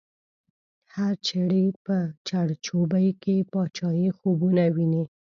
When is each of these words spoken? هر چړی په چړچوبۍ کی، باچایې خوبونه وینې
هر 0.93 1.13
چړی 1.27 1.65
په 1.85 1.95
چړچوبۍ 2.27 3.07
کی، 3.21 3.35
باچایې 3.51 4.09
خوبونه 4.17 4.63
وینې 4.75 5.03